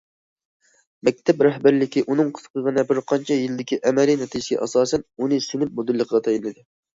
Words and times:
مەكتەپ 1.09 1.43
رەھبەرلىكى 1.47 2.01
ئۇنىڭ 2.13 2.31
قىسقىغىنە 2.37 2.85
بىر 2.93 3.01
قانچە 3.11 3.37
يىلدىكى 3.41 3.79
ئەمەلىي 3.91 4.19
نەتىجىسىگە 4.23 4.59
ئاساسەن، 4.65 5.05
ئۇنى 5.21 5.39
سىنىپ 5.51 5.77
مۇدىرلىقىغا 5.83 6.25
تەيىنلىدى. 6.31 6.67